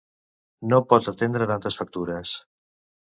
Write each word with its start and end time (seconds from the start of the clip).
No 0.71 0.79
pot 0.93 1.11
atendre 1.13 1.49
tantes 1.51 1.77
factures. 1.83 2.33